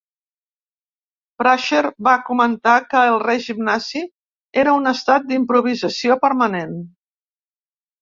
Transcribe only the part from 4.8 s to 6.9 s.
un estat d'improvisació permanent".